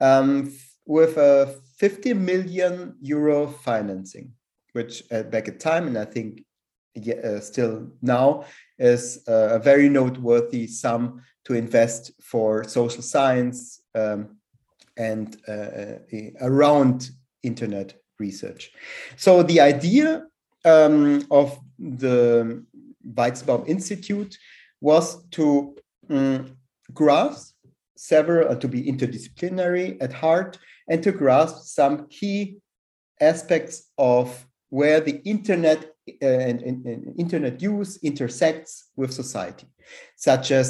[0.00, 0.52] um,
[0.84, 4.32] with a 50 million euro financing,
[4.72, 6.44] which uh, back at time, and I think
[6.96, 8.44] uh, still now
[8.78, 14.36] is a very noteworthy sum to invest for social science um,
[14.96, 15.98] and uh, uh
[16.40, 17.10] around
[17.42, 18.70] internet research.
[19.16, 20.24] So the idea
[20.64, 22.64] um, of the
[23.06, 24.38] Weizenbaum Institute
[24.80, 25.76] was to
[26.10, 26.56] um,
[26.92, 27.54] grasp
[27.96, 32.58] several, uh, to be interdisciplinary at heart, and to grasp some key
[33.20, 35.80] aspects of where the internet
[36.20, 39.66] uh, and, and, and, internet use intersects with society,
[40.16, 40.68] such as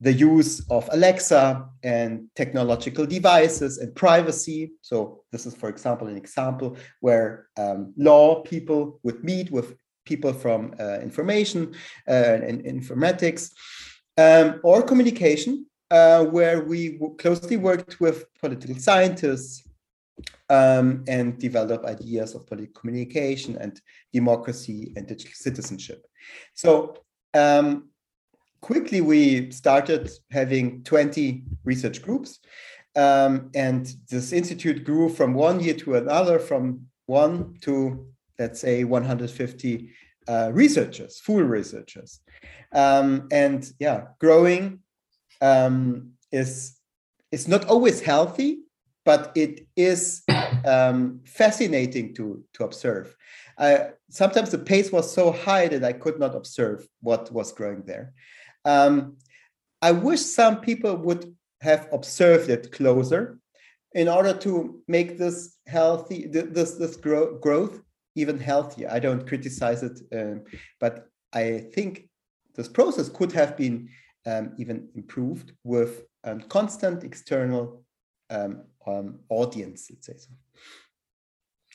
[0.00, 1.44] the use of Alexa
[1.82, 4.72] and technological devices and privacy.
[4.82, 9.74] So this is, for example, an example where um, law people would meet with
[10.06, 11.74] people from uh, information
[12.06, 13.50] uh, and informatics,
[14.16, 19.66] um, or communication, uh, where we closely worked with political scientists,
[20.48, 23.80] um, and develop ideas of political communication and
[24.12, 26.06] democracy and digital citizenship.
[26.54, 26.96] So
[27.34, 27.90] um,
[28.60, 32.40] quickly we started having 20 research groups
[32.96, 38.06] um, and this institute grew from one year to another from one to
[38.38, 39.90] let's say 150
[40.28, 42.20] uh, researchers full researchers
[42.72, 44.80] um, and yeah growing
[45.40, 46.76] um, is
[47.32, 48.58] is not always healthy
[49.04, 50.22] but it is
[50.64, 53.16] um, fascinating to to observe.
[54.10, 58.12] Sometimes the pace was so high that I could not observe what was growing there.
[58.64, 59.16] Um,
[59.82, 63.38] I wish some people would have observed it closer
[63.92, 67.80] in order to make this healthy, this this grow, growth
[68.14, 68.88] even healthier.
[68.90, 70.42] I don't criticize it, um,
[70.80, 72.08] but I think
[72.54, 73.88] this process could have been
[74.26, 77.82] um, even improved with um, constant external
[78.30, 80.30] um, um, audience, let's say so.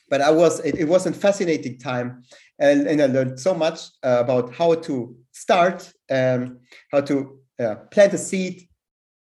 [0.08, 2.22] But I was it, it was a fascinating time,
[2.58, 6.60] and, and I learned so much uh, about how to start, um,
[6.92, 8.68] how to uh, plant a seed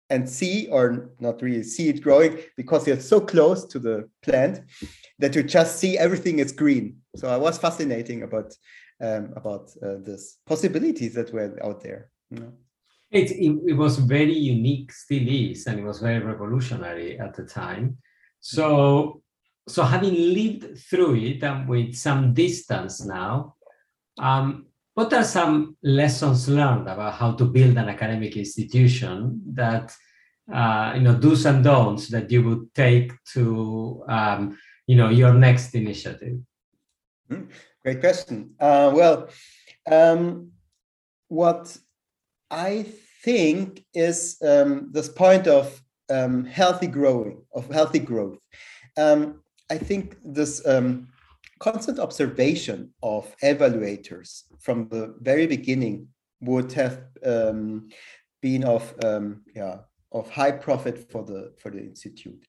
[0.10, 4.62] and see or not really see it growing because you're so close to the plant
[5.20, 8.54] that you just see everything is green so i was fascinating about
[9.02, 12.54] um, about uh, this possibilities that were out there you know?
[13.12, 17.44] It, it, it, was very unique still is and it was very revolutionary at the
[17.44, 17.98] time.
[18.40, 19.22] So
[19.68, 23.56] so having lived through it and with some distance now
[24.20, 29.94] um, what are some lessons learned about how to build an academic institution that
[30.54, 35.34] uh, you know do's and don'ts that you would take to um, you know your
[35.34, 36.38] next initiative?
[37.30, 37.44] Hmm,
[37.84, 38.56] great question.
[38.60, 39.28] Uh, well
[39.92, 40.52] um,
[41.28, 41.78] what
[42.56, 42.86] i
[43.24, 48.40] think is um, this point of um, healthy growing of healthy growth
[48.98, 51.08] um, i think this um,
[51.60, 56.08] constant observation of evaluators from the very beginning
[56.42, 57.90] would have um,
[58.42, 59.78] been of um, yeah
[60.12, 62.46] of high profit for the for the institute.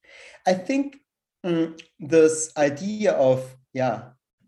[0.47, 0.99] I think
[1.45, 3.39] um, this idea of
[3.73, 3.99] yeah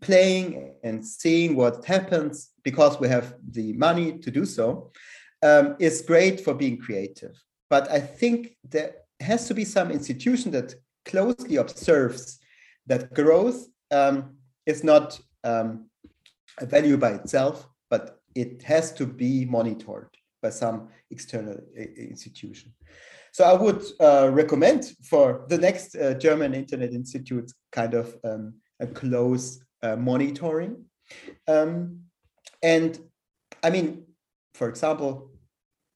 [0.01, 4.91] playing and seeing what happens because we have the money to do so
[5.41, 7.35] um, is great for being creative.
[7.69, 10.75] But I think there has to be some institution that
[11.05, 12.39] closely observes
[12.87, 15.89] that growth um, is not um,
[16.59, 20.09] a value by itself, but it has to be monitored
[20.41, 22.73] by some external uh, institution.
[23.31, 28.55] So I would uh, recommend for the next uh, German Internet Institute kind of um,
[28.79, 30.85] a close uh, monitoring.
[31.47, 32.01] Um,
[32.63, 32.99] and
[33.63, 34.05] I mean,
[34.59, 35.31] for example,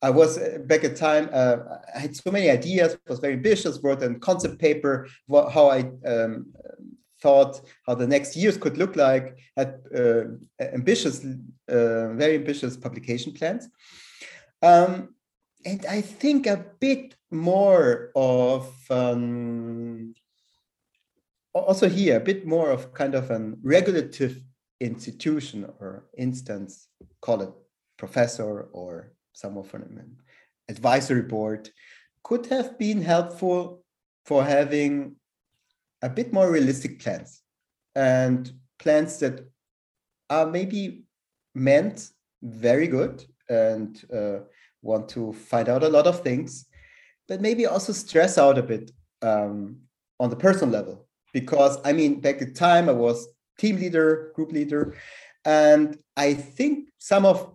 [0.01, 1.57] I was uh, back at time, uh,
[1.95, 5.79] I had so many ideas, was very ambitious, wrote a concept paper, how I
[6.13, 6.53] um,
[7.21, 10.23] thought how the next years could look like, had uh,
[10.59, 11.25] ambitious,
[11.75, 13.69] uh, very ambitious publication plans.
[14.61, 15.15] Um,
[15.65, 20.13] and I think a bit more of, um,
[21.53, 24.41] also here, a bit more of kind of an regulative
[24.79, 26.87] institution or instance,
[27.21, 27.53] call it
[27.97, 30.17] professor or someone from an
[30.69, 31.69] advisory board,
[32.23, 33.83] could have been helpful
[34.25, 35.15] for having
[36.01, 37.41] a bit more realistic plans
[37.95, 39.45] and plans that
[40.29, 41.03] are maybe
[41.55, 42.09] meant
[42.41, 44.39] very good and uh,
[44.81, 46.65] want to find out a lot of things,
[47.27, 49.77] but maybe also stress out a bit um,
[50.19, 51.07] on the personal level.
[51.33, 53.27] Because I mean, back at time I was
[53.57, 54.95] team leader, group leader,
[55.45, 57.53] and I think some of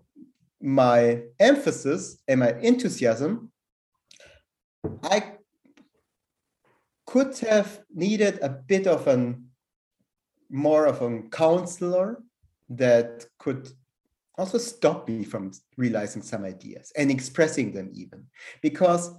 [0.60, 3.50] my emphasis and my enthusiasm
[5.02, 5.34] I
[7.06, 9.48] could have needed a bit of an
[10.50, 12.22] more of a counselor
[12.70, 13.70] that could
[14.36, 18.26] also stop me from realizing some ideas and expressing them even.
[18.62, 19.10] Because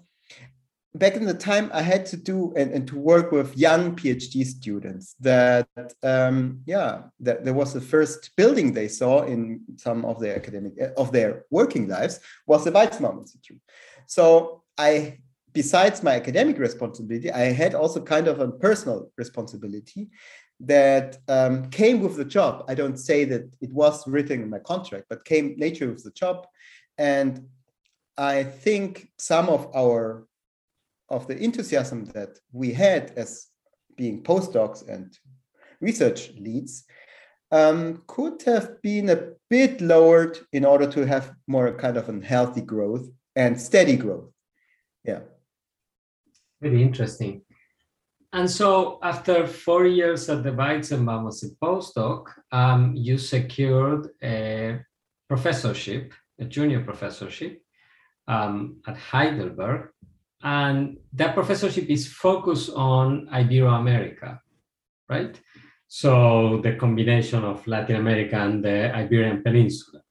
[0.95, 4.45] back in the time i had to do and, and to work with young phd
[4.45, 5.67] students that
[6.03, 10.73] um, yeah that there was the first building they saw in some of their academic
[10.97, 13.61] of their working lives was the Weizenbaum institute
[14.07, 15.17] so i
[15.53, 20.09] besides my academic responsibility, I had also kind of a personal responsibility
[20.59, 22.65] that um, came with the job.
[22.67, 26.11] I don't say that it was written in my contract, but came nature with the
[26.11, 26.47] job.
[26.97, 27.47] And
[28.17, 30.27] I think some of our
[31.09, 33.47] of the enthusiasm that we had as
[33.97, 35.17] being postdocs and
[35.81, 36.85] research leads
[37.51, 42.25] um, could have been a bit lowered in order to have more kind of a
[42.25, 44.29] healthy growth and steady growth.
[45.03, 45.21] Yeah.
[46.61, 47.41] Very interesting.
[48.31, 54.81] And so after four years at the Weizenbaum as a postdoc, um, you secured a
[55.27, 57.61] professorship, a junior professorship
[58.27, 59.89] um, at Heidelberg.
[60.41, 64.39] And that professorship is focused on Iberoamerica,
[65.09, 65.39] right?
[65.87, 70.01] So the combination of Latin America and the Iberian Peninsula.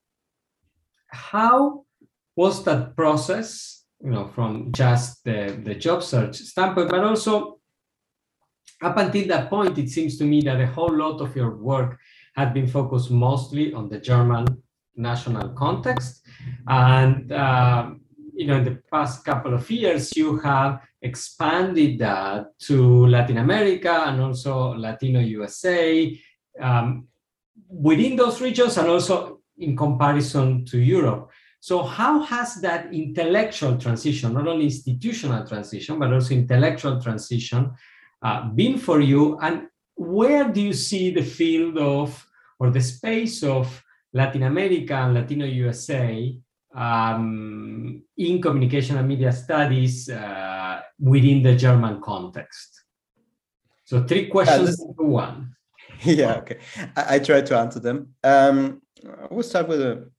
[1.09, 1.85] How
[2.37, 7.59] was that process you know, from just the, the job search standpoint, but also
[8.83, 11.99] up until that point, it seems to me that a whole lot of your work
[12.37, 14.47] had been focused mostly on the German
[14.95, 16.25] national context.
[16.69, 18.03] And um,
[18.39, 24.05] you know, in the past couple of years, you have expanded that to Latin America
[24.07, 26.17] and also Latino USA
[26.61, 27.09] um,
[27.69, 31.33] within those regions and also in comparison to Europe.
[31.59, 37.73] So, how has that intellectual transition, not only institutional transition, but also intellectual transition,
[38.23, 39.37] uh, been for you?
[39.41, 39.67] And
[39.97, 42.25] where do you see the field of
[42.61, 43.83] or the space of
[44.13, 46.39] Latin America and Latino USA
[46.75, 52.85] um, in communication and media studies uh, within the German context?
[53.85, 55.55] So three questions this, into one.
[56.05, 56.59] Yeah, okay.
[56.97, 58.15] I, I try to answer them.
[58.23, 60.11] Um, I will start with the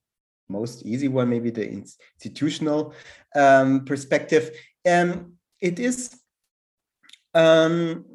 [0.50, 2.94] most easy one, maybe the institutional
[3.36, 4.52] um, perspective.
[4.90, 6.20] Um, it is.
[7.34, 8.06] Um,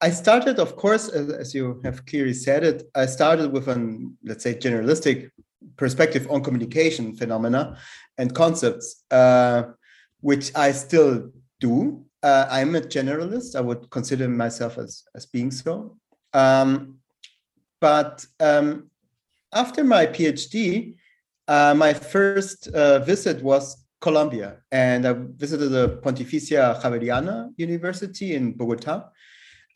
[0.00, 2.84] I started, of course, as, as you have clearly said it.
[2.94, 5.30] I started with an, let's say, generalistic
[5.76, 7.76] perspective on communication phenomena
[8.18, 9.64] and concepts, uh,
[10.20, 12.04] which I still do.
[12.22, 13.54] Uh, I'm a generalist.
[13.54, 15.96] I would consider myself as, as being so.
[16.32, 16.98] Um,
[17.80, 18.90] but um,
[19.52, 20.94] after my PhD,
[21.48, 28.52] uh, my first uh, visit was Colombia, and I visited the Pontificia Javeriana University in
[28.52, 29.10] Bogota,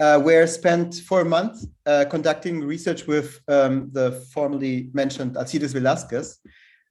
[0.01, 5.73] uh, where I spent four months uh, conducting research with um, the formerly mentioned Alcides
[5.73, 6.39] Velasquez.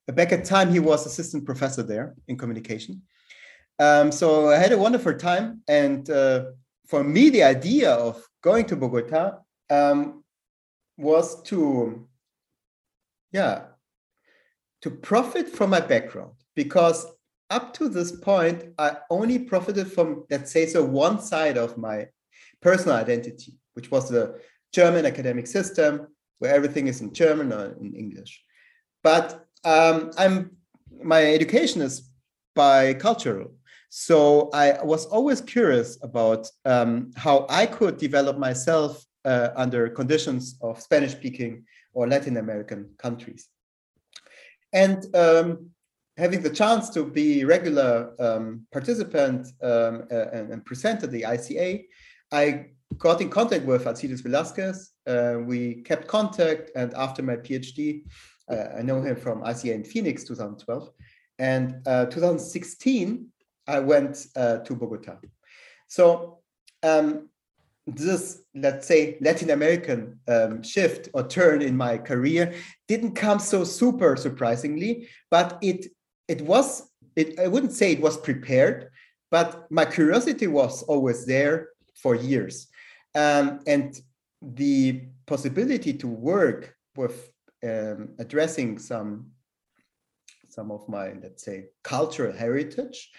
[0.08, 3.02] Back at time, he was assistant professor there in communication.
[3.80, 6.46] Um, so I had a wonderful time, and uh,
[6.88, 9.40] for me, the idea of going to Bogota
[9.70, 10.24] um,
[10.98, 12.08] was to,
[13.32, 13.66] yeah,
[14.82, 17.06] to profit from my background because
[17.50, 22.08] up to this point, I only profited from, let's say, so one side of my
[22.62, 24.40] personal identity, which was the
[24.74, 26.08] German academic system,
[26.40, 28.44] where everything is in German or in English.
[29.04, 30.52] But um, I'm
[31.04, 32.10] my education is
[32.58, 33.52] bicultural,
[33.90, 40.58] so I was always curious about um, how I could develop myself uh, under conditions
[40.62, 43.48] of Spanish-speaking or Latin American countries.
[44.74, 45.70] And um,
[46.18, 51.22] having the chance to be regular um, participant um, uh, and, and, present at the
[51.22, 51.86] ICA,
[52.32, 52.68] I
[52.98, 54.92] got in contact with Alcides Velasquez.
[55.06, 58.04] Uh, we kept contact, and after my PhD,
[58.52, 60.90] uh, I know him from ICA in Phoenix 2012.
[61.40, 63.28] And uh, 2016,
[63.68, 65.18] I went uh, to Bogota.
[65.88, 66.40] So
[66.84, 67.30] um,
[67.86, 72.54] this, let's say, Latin American um, shift or turn in my career
[72.88, 75.88] didn't come so super surprisingly, but it
[76.28, 76.90] it was.
[77.16, 78.90] It, I wouldn't say it was prepared,
[79.32, 81.70] but my curiosity was always there
[82.02, 82.68] for years.
[83.16, 84.00] Um, and
[84.42, 87.32] the possibility to work with
[87.64, 89.32] um, addressing some
[90.50, 93.12] some of my let's say cultural heritage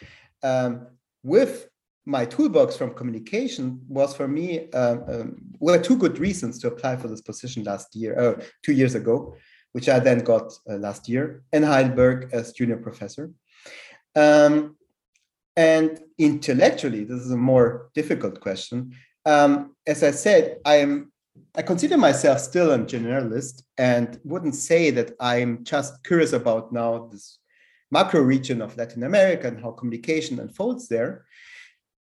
[0.43, 0.87] um,
[1.23, 1.69] with
[2.07, 6.97] my toolbox from communication was for me um, um, were two good reasons to apply
[6.97, 9.35] for this position last year uh, two years ago
[9.73, 13.31] which i then got uh, last year in heidelberg as junior professor
[14.17, 14.77] um,
[15.59, 18.95] and intellectually this is a more difficult question
[19.29, 21.13] um, as I said, I am
[21.55, 27.09] I consider myself still a generalist and wouldn't say that I'm just curious about now
[27.13, 27.39] this
[27.91, 31.27] macro region of Latin America and how communication unfolds there,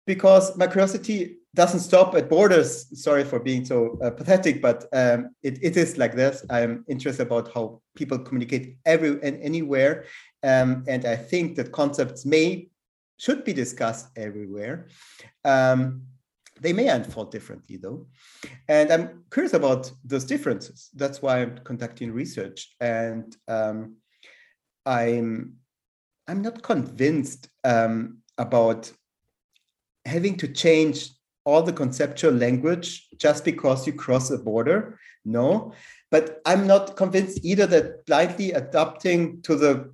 [0.06, 2.70] because my curiosity doesn't stop at borders.
[3.02, 6.44] Sorry for being so uh, pathetic, but um, it, it is like this.
[6.50, 10.04] I'm interested about how people communicate every and anywhere,
[10.42, 12.68] um, and I think that concepts may
[13.16, 14.88] should be discussed everywhere.
[15.44, 16.02] Um,
[16.60, 18.06] they may unfold differently, though.
[18.68, 20.90] And I'm curious about those differences.
[20.94, 22.74] That's why I'm conducting research.
[22.80, 23.96] And um,
[24.84, 25.56] I'm,
[26.26, 28.90] I'm not convinced um, about
[30.06, 31.10] having to change
[31.44, 34.98] all the conceptual language just because you cross a border.
[35.24, 35.72] No.
[36.10, 39.92] But I'm not convinced either that blindly adapting to the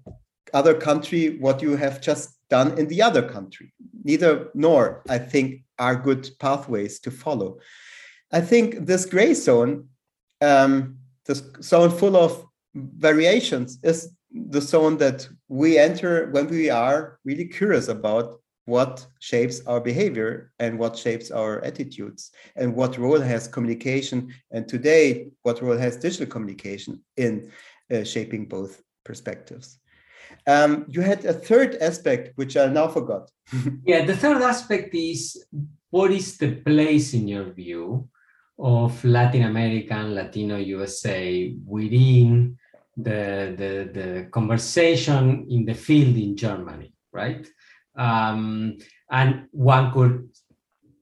[0.54, 3.68] other country what you have just done in the other country.
[4.04, 4.82] Neither nor,
[5.16, 5.46] I think,
[5.78, 7.50] are good pathways to follow.
[8.38, 9.72] I think this gray zone,
[10.50, 10.74] um,
[11.26, 11.40] this
[11.70, 12.32] zone full of
[13.08, 13.98] variations, is
[14.54, 18.26] the zone that we enter when we are really curious about
[18.74, 22.30] what shapes our behavior and what shapes our attitudes
[22.60, 24.18] and what role has communication
[24.54, 25.04] and today
[25.42, 27.32] what role has digital communication in
[27.92, 28.72] uh, shaping both
[29.04, 29.81] perspectives
[30.46, 33.30] um, you had a third aspect which i now forgot
[33.86, 35.44] yeah the third aspect is
[35.90, 38.08] what is the place in your view
[38.58, 42.56] of Latin American, Latino USA within
[42.96, 47.46] the, the, the conversation in the field in Germany, right?
[47.96, 48.78] Um,
[49.10, 50.30] and one could,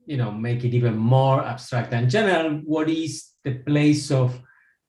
[0.07, 2.63] you know, make it even more abstract and general.
[2.65, 4.41] What is the place of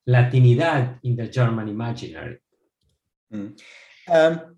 [0.08, 2.38] Latinidad in the German imaginary?
[3.34, 3.60] Mm.
[4.12, 4.58] Um,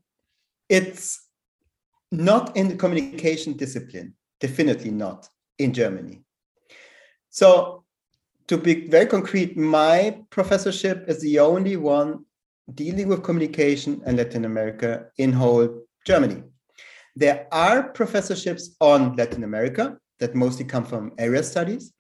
[0.68, 1.28] it's
[2.12, 5.30] not in the communication discipline, definitely not
[5.60, 6.24] in Germany.
[7.30, 7.84] So,
[8.48, 12.26] to be very concrete, my professorship is the only one
[12.74, 16.44] dealing with communication in Latin America in whole Germany.
[17.16, 21.94] There are professorships on Latin America that mostly come from area studies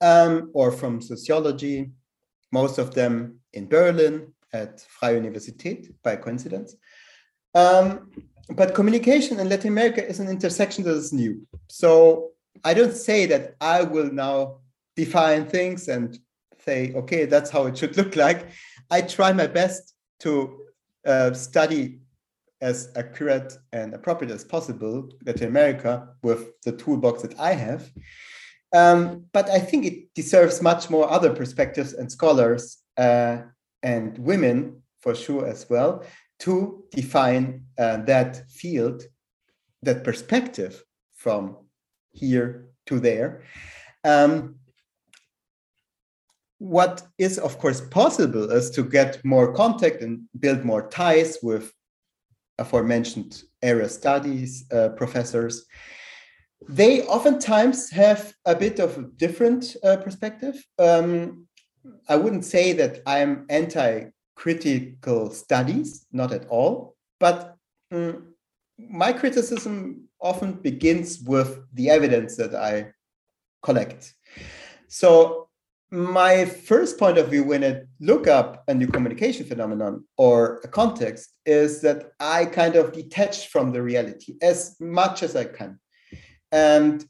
[0.00, 1.90] um, or from sociology,
[2.52, 6.76] most of them in Berlin at Freie Universität by coincidence.
[7.54, 8.10] Um,
[8.50, 11.46] but communication in Latin America is an intersection that is new.
[11.68, 12.30] So
[12.64, 14.60] I don't say that I will now
[14.94, 16.18] define things and
[16.64, 18.50] say, okay, that's how it should look like.
[18.90, 20.60] I try my best to
[21.06, 22.00] uh, study
[22.60, 27.90] as accurate and appropriate as possible Latin America with the toolbox that I have.
[28.74, 33.38] Um, but I think it deserves much more other perspectives and scholars uh,
[33.86, 36.04] and women for sure as well
[36.40, 39.04] to define uh, that field,
[39.82, 40.82] that perspective
[41.14, 41.56] from
[42.10, 43.42] here to there.
[44.04, 44.56] Um,
[46.58, 51.72] what is, of course, possible is to get more contact and build more ties with
[52.58, 55.66] aforementioned area studies uh, professors.
[56.68, 60.56] They oftentimes have a bit of a different uh, perspective.
[60.78, 61.45] Um,
[62.08, 66.94] I wouldn't say that I'm anti critical studies, not at all.
[67.18, 67.56] But
[67.90, 68.34] um,
[68.78, 72.92] my criticism often begins with the evidence that I
[73.62, 74.14] collect.
[74.88, 75.48] So
[75.90, 80.68] my first point of view when I look up a new communication phenomenon or a
[80.68, 85.78] context is that I kind of detach from the reality as much as I can.
[86.50, 87.04] And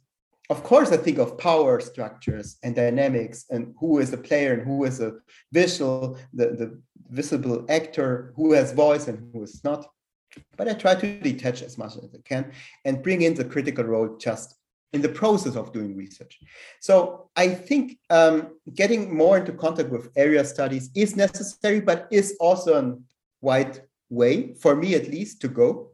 [0.48, 4.62] of course, I think of power structures and dynamics and who is a player and
[4.62, 5.14] who is a
[5.52, 6.80] visual, the, the
[7.10, 9.86] visible actor, who has voice and who is not.
[10.56, 12.52] But I try to detach as much as I can
[12.84, 14.54] and bring in the critical role just
[14.92, 16.38] in the process of doing research.
[16.80, 22.36] So I think um, getting more into contact with area studies is necessary, but is
[22.38, 22.96] also a
[23.40, 25.90] wide way, for me at least, to go.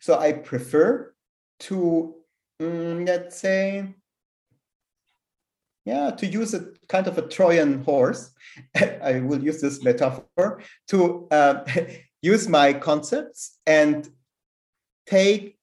[0.00, 1.14] So I prefer
[1.60, 2.14] to
[2.60, 3.86] mm, let's say,
[5.84, 8.32] yeah, to use a kind of a Trojan horse,
[9.02, 11.64] I will use this metaphor to uh,
[12.22, 14.08] use my concepts and
[15.06, 15.56] take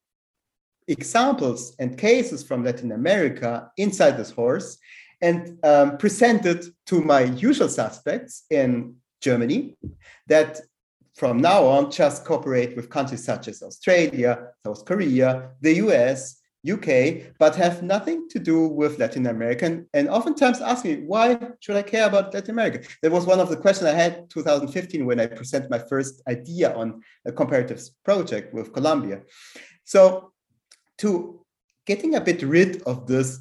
[0.88, 4.78] examples and cases from Latin America inside this horse
[5.22, 9.76] and um, present it to my usual suspects in Germany
[10.28, 10.62] that
[11.16, 16.40] from now on just cooperate with countries such as Australia, South Korea, the US,
[16.70, 21.76] UK, but have nothing to do with Latin American, and oftentimes ask me, why should
[21.76, 22.88] I care about Latin America?
[23.02, 26.74] That was one of the questions I had 2015 when I presented my first idea
[26.74, 29.22] on a comparative project with Colombia.
[29.84, 30.32] So
[31.00, 31.46] to
[31.86, 33.40] getting a bit rid of this,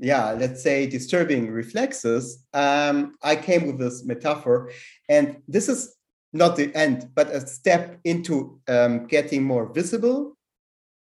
[0.00, 4.70] yeah, let's say disturbing reflexes, um, I came with this metaphor,
[5.08, 5.96] and this is
[6.32, 10.35] not the end, but a step into um, getting more visible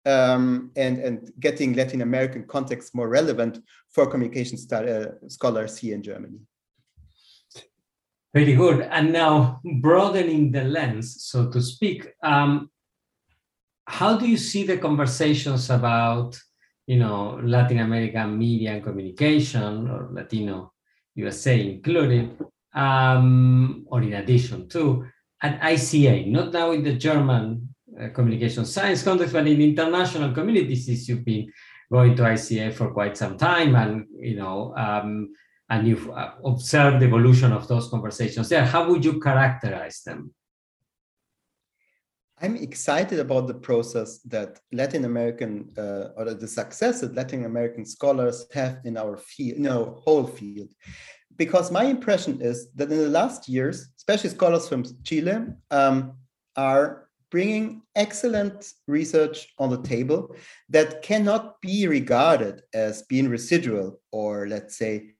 [0.06, 3.58] um, and, and getting Latin American context more relevant
[3.90, 6.38] for communication uh, scholars here in Germany.
[8.34, 8.88] Very good.
[8.90, 12.70] And now broadening the lens, so to speak, um,
[13.86, 16.38] how do you see the conversations about,
[16.86, 20.72] you know, Latin American media and communication, or Latino
[21.14, 22.38] USA included,
[22.74, 25.04] um, or in addition to,
[25.42, 30.86] at ICA, not now in the German uh, communication science context, but in international communities,
[30.86, 31.52] since you've been
[31.90, 35.32] going to ICA for quite some time, and you know, um,
[35.68, 38.64] and you've uh, observed the evolution of those conversations there.
[38.64, 40.32] How would you characterize them?
[42.42, 47.84] I'm excited about the process that Latin American uh, or the success that Latin American
[47.84, 50.70] scholars have in our field, in our whole field.
[51.36, 56.14] Because my impression is that in the last years, especially scholars from Chile, um,
[56.56, 57.01] are
[57.32, 60.36] bringing excellent research on the table
[60.68, 65.14] that cannot be regarded as being residual or, let's say,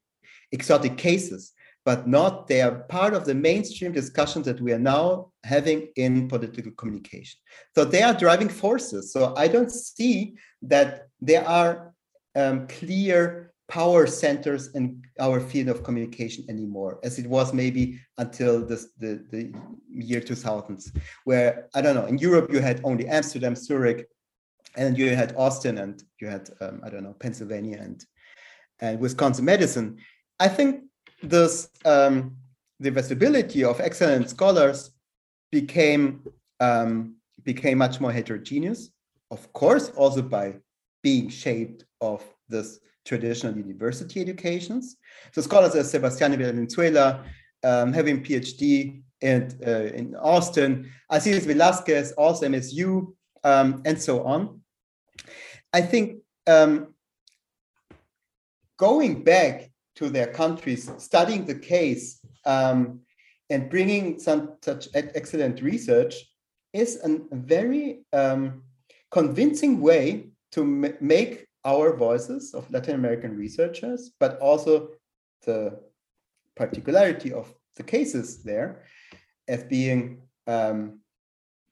[0.53, 1.53] exotic cases,
[1.87, 6.29] but not they are part of the mainstream discussions that we are now having in
[6.29, 7.39] political communication.
[7.75, 9.11] So they are driving forces.
[9.11, 11.95] So I don't see that there are
[12.37, 18.65] um, clear power centers in our field of communication anymore, as it was maybe until
[18.65, 19.53] this, the, the
[19.89, 20.95] year 2000s,
[21.25, 24.09] where, I don't know, in Europe you had only Amsterdam, Zurich,
[24.77, 28.05] and you had Austin, and you had, um, I don't know, Pennsylvania and,
[28.81, 29.99] and Wisconsin Madison.
[30.41, 30.85] I think
[31.23, 32.37] this um,
[32.81, 34.91] the visibility of excellent scholars
[35.51, 36.23] became
[36.61, 38.91] um, became much more heterogeneous.
[39.31, 40.57] Of course, also by
[41.03, 44.97] being shaped of this traditional university educations.
[45.33, 47.25] So scholars as Sebastián Valenzuela,
[47.65, 54.61] um, having PhD in, uh, in Austin, Alcides Velasquez, also MSU, um, and so on.
[55.73, 56.95] I think um,
[58.79, 63.01] going back to their countries, studying the case, um,
[63.51, 66.15] and bringing some such excellent research
[66.73, 68.63] is a very um,
[69.11, 74.91] convincing way to make our voices of Latin American researchers, but also
[75.47, 75.79] the
[76.57, 78.85] particularity of the cases there
[79.49, 81.01] as being um,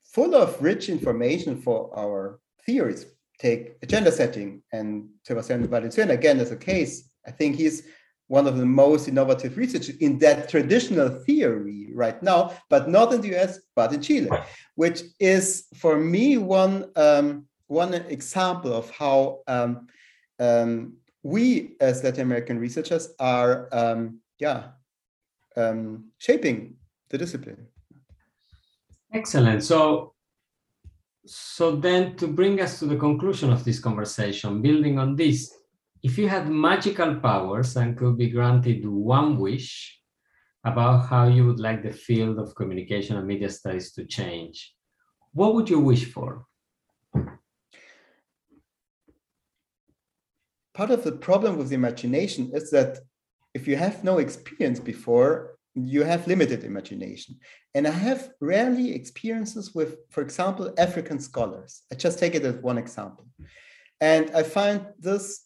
[0.04, 3.06] full of rich information for our theories.
[3.38, 7.10] Take agenda setting and Sebastián Valenzuela again as a case.
[7.26, 7.84] I think he's
[8.26, 13.20] one of the most innovative researchers in that traditional theory right now, but not in
[13.20, 14.30] the US, but in Chile,
[14.76, 19.86] which is for me one um, one example of how um,
[20.40, 24.72] um, we as Latin American researchers are, um, yeah,
[25.56, 26.74] um, shaping
[27.10, 27.68] the discipline.
[29.12, 29.62] Excellent.
[29.62, 30.14] So,
[31.24, 35.54] so then to bring us to the conclusion of this conversation, building on this,
[36.02, 40.00] if you had magical powers and could be granted one wish
[40.64, 44.74] about how you would like the field of communication and media studies to change,
[45.32, 46.46] what would you wish for?
[50.80, 53.00] Part of the problem with the imagination is that
[53.52, 57.38] if you have no experience before, you have limited imagination.
[57.74, 61.82] And I have rarely experiences with, for example, African scholars.
[61.92, 63.26] I just take it as one example.
[64.00, 65.42] And I find this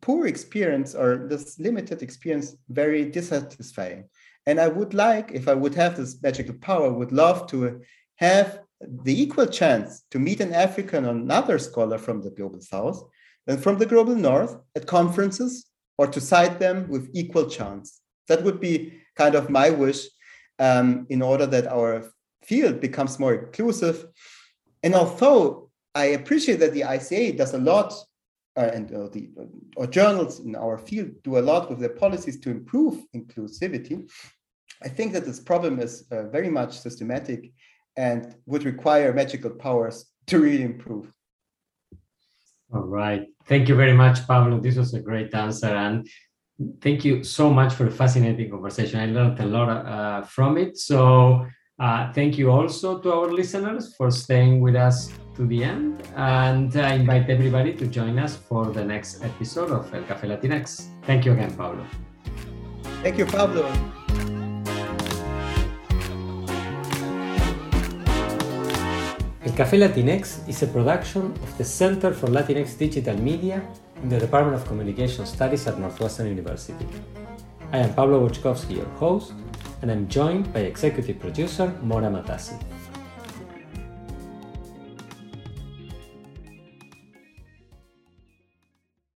[0.00, 4.08] poor experience or this limited experience very dissatisfying.
[4.46, 7.82] And I would like, if I would have this magical power, would love to
[8.16, 13.04] have the equal chance to meet an African or another scholar from the global south
[13.46, 15.66] and from the global north at conferences
[15.98, 18.00] or to cite them with equal chance.
[18.28, 20.06] That would be kind of my wish
[20.58, 22.10] um, in order that our
[22.44, 24.06] field becomes more inclusive.
[24.82, 27.92] And although I appreciate that the ICA does a lot
[28.56, 29.44] uh, and uh, the uh,
[29.76, 34.10] or journals in our field do a lot with their policies to improve inclusivity.
[34.82, 37.52] I think that this problem is uh, very much systematic
[37.96, 41.12] and would require magical powers to really improve.
[42.72, 43.26] All right.
[43.46, 44.60] Thank you very much, Pablo.
[44.60, 45.66] This was a great answer.
[45.66, 46.08] And
[46.80, 49.00] thank you so much for the fascinating conversation.
[49.00, 50.78] I learned a lot uh, from it.
[50.78, 51.46] So
[51.78, 56.02] uh, thank you also to our listeners for staying with us to the end.
[56.16, 60.88] And I invite everybody to join us for the next episode of El Café Latinx.
[61.02, 61.84] Thank you again, Pablo.
[63.02, 64.01] Thank you, Pablo.
[69.54, 73.62] Café Latinx is a production of the Center for Latinx Digital Media
[74.02, 76.86] in the Department of Communication Studies at Northwestern University.
[77.70, 79.34] I am Pablo Boczkowski, your host,
[79.82, 82.58] and I'm joined by executive producer Mora Matassi.